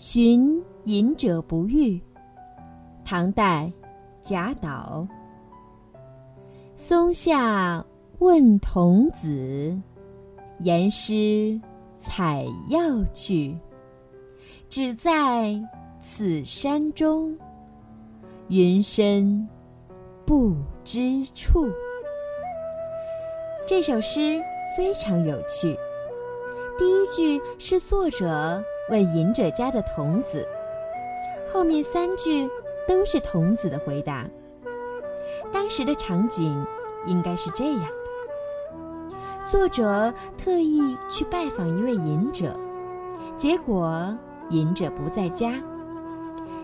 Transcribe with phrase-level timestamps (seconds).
[0.00, 2.00] 寻隐者不遇，
[3.04, 3.72] 唐代，
[4.22, 5.04] 贾岛。
[6.76, 7.84] 松下
[8.20, 9.76] 问童子，
[10.60, 11.60] 言师
[11.96, 12.80] 采药
[13.12, 13.58] 去。
[14.70, 15.60] 只在
[16.00, 17.36] 此山中，
[18.46, 19.48] 云深
[20.24, 20.54] 不
[20.84, 21.68] 知处。
[23.66, 24.40] 这首诗
[24.76, 25.76] 非常有趣。
[26.78, 28.62] 第一句是作者。
[28.90, 30.46] 问隐者家的童子，
[31.52, 32.48] 后面三句
[32.86, 34.26] 都是童子的回答。
[35.52, 36.66] 当时的场景
[37.06, 42.54] 应该是这样的：作者特意去拜访一位隐者，
[43.36, 44.16] 结果
[44.50, 45.54] 隐者不在家。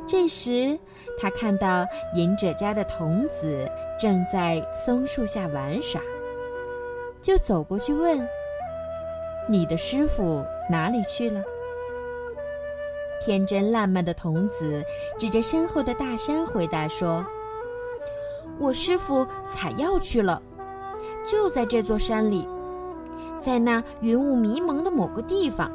[0.06, 0.78] 这时
[1.18, 3.66] 他看到隐者家的童子
[3.98, 6.00] 正在松树下玩耍，
[7.22, 8.26] 就走过去问
[9.48, 11.42] ：“你的师傅哪里去了？”
[13.24, 14.84] 天真烂漫的童子
[15.18, 17.24] 指着身后的大山回答说
[18.60, 20.42] ：“我师傅采药去了，
[21.24, 22.46] 就在这座山里，
[23.40, 25.72] 在那云雾迷蒙的某个地方，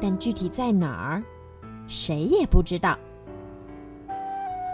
[0.00, 1.22] 但具体在哪儿，
[1.88, 2.96] 谁也不知道。”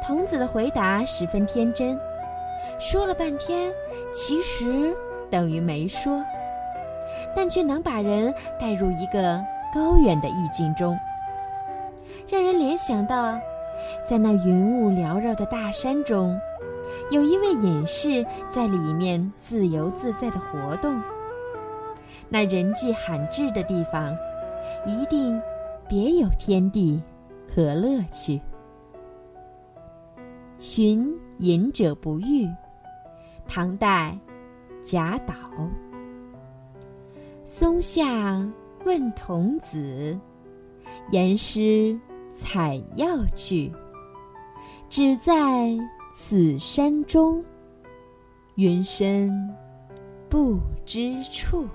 [0.06, 1.98] 童子的回答十分天真，
[2.78, 3.72] 说了半天，
[4.12, 4.94] 其实
[5.30, 6.22] 等于没说，
[7.34, 9.42] 但却能把人带入一个
[9.74, 10.94] 高远的意境中。
[12.28, 13.38] 让人联想到，
[14.06, 16.38] 在那云雾缭绕的大山中，
[17.10, 21.00] 有一位隐士在里面自由自在的活动。
[22.28, 24.16] 那人迹罕至的地方，
[24.86, 25.40] 一定
[25.88, 27.02] 别有天地
[27.48, 28.40] 和乐趣。
[30.58, 32.48] 寻隐者不遇，
[33.48, 34.16] 唐代，
[34.82, 35.34] 贾岛。
[37.42, 38.46] 松下
[38.84, 40.16] 问童子，
[41.08, 41.98] 言师。
[42.32, 43.72] 采药去，
[44.88, 45.76] 只在
[46.14, 47.44] 此山中，
[48.54, 49.52] 云深
[50.28, 50.56] 不
[50.86, 51.66] 知处。